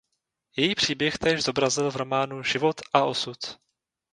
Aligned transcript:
Její 0.55 0.75
příběh 0.75 1.17
též 1.17 1.43
zobrazil 1.43 1.91
v 1.91 1.95
románu 1.95 2.43
"Život 2.43 2.81
a 2.93 3.03
osud". 3.03 3.37